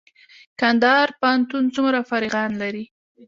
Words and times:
کندهار 0.59 1.09
پوهنتون 1.19 1.63
څومره 1.75 1.99
فارغان 2.09 2.51
لري؟ 2.61 2.85